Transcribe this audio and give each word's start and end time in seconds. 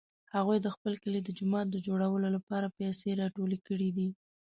هغوی 0.35 0.57
د 0.61 0.67
خپل 0.75 0.93
کلي 1.03 1.19
د 1.23 1.29
جومات 1.37 1.67
د 1.71 1.77
جوړولو 1.87 2.27
لپاره 2.35 2.73
پیسې 2.77 3.09
راټولې 3.21 3.57
کړې 3.67 3.89
دي 3.97 4.09